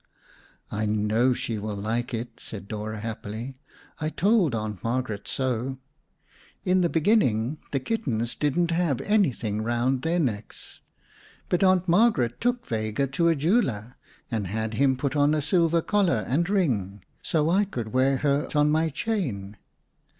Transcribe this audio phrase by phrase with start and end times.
[0.71, 3.59] "I know she will like it," said Dora happily.
[3.99, 5.77] "I told Aunt Margaret so.
[6.65, 10.81] In the beginning the kittens didn't have anything around their necks,
[11.49, 13.95] but Aunt Margaret took Vega to a jeweler,
[14.31, 18.47] and had him put on a silver collar and ring, so I could wear her
[18.55, 19.55] on my chain.